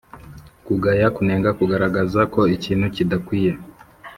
kugaya: 0.65 1.05
kunenga; 1.15 1.49
kugaragaza 1.59 2.21
ko 2.33 2.41
ikintu 2.55 2.85
kidakwiye. 2.95 3.51